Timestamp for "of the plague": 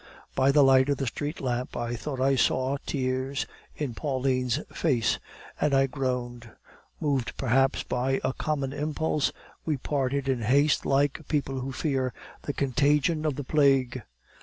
13.27-14.01